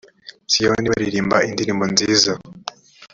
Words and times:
siyoni 0.51 0.91
baririmba 0.93 1.37
indirimbo 1.47 1.85
nziza 1.93 2.31